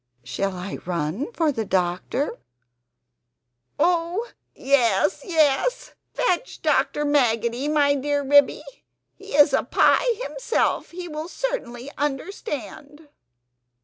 "Shall 0.23 0.55
I 0.55 0.79
run 0.87 1.31
for 1.31 1.51
the 1.51 1.63
doctor?" 1.63 2.39
"Oh 3.77 4.27
yes, 4.55 5.21
yes! 5.23 5.93
fetch 6.15 6.63
Dr. 6.63 7.05
Maggotty, 7.05 7.67
my 7.67 7.93
dear 7.93 8.23
Ribby: 8.23 8.63
he 9.13 9.35
is 9.35 9.53
a 9.53 9.61
Pie 9.61 10.15
himself, 10.23 10.89
he 10.89 11.07
will 11.07 11.27
certainly 11.27 11.91
understand." 11.99 13.09